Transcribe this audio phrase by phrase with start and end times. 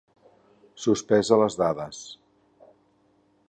[0.85, 2.03] Sospesa les dades.